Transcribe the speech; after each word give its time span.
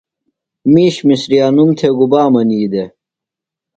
مِیش 0.73 0.95
مِسریانوم 1.07 1.69
تھےۡ 1.77 1.93
گُبا 1.97 2.21
منی 2.33 2.59
دےۡ؟ 2.71 2.89